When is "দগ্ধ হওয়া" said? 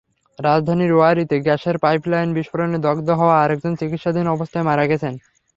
2.87-3.35